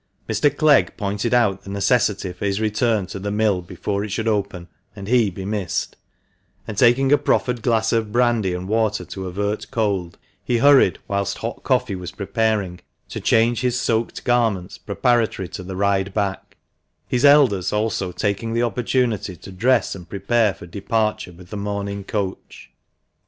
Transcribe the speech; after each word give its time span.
Mr. 0.27 0.49
Clegg 0.57 0.97
pointed 0.97 1.31
out 1.31 1.61
the 1.61 1.69
necessity 1.69 2.33
for 2.33 2.43
his 2.47 2.59
return 2.59 3.05
to 3.05 3.19
the 3.19 3.29
mill 3.29 3.61
before 3.61 4.03
it 4.03 4.09
should 4.11 4.27
open, 4.27 4.67
and 4.95 5.07
he 5.07 5.29
be 5.29 5.45
missed; 5.45 5.95
and 6.67 6.75
taking 6.75 7.11
a 7.11 7.19
proffered 7.19 7.61
glass 7.61 7.93
of 7.93 8.11
brandy 8.11 8.51
and 8.55 8.67
water 8.67 9.05
to 9.05 9.27
avert 9.27 9.69
cold, 9.69 10.17
he 10.43 10.57
hurried, 10.57 10.97
whilst 11.07 11.37
hot 11.37 11.61
coffee 11.61 11.93
was 11.95 12.09
preparing, 12.11 12.79
to 13.09 13.19
change 13.21 13.61
his 13.61 13.79
soaked 13.79 14.23
garments 14.23 14.75
preparatory 14.79 15.47
to 15.47 15.61
the 15.61 15.75
ride 15.75 16.15
back; 16.15 16.57
his 17.07 17.23
elders 17.23 17.71
also 17.71 18.11
taking 18.11 18.53
the 18.53 18.63
opportunity 18.63 19.35
to 19.35 19.51
dress 19.51 19.93
and 19.93 20.09
prepare 20.09 20.51
for 20.55 20.65
departure 20.65 21.31
with 21.31 21.51
the 21.51 21.55
morning 21.57 22.03
coach. 22.03 22.71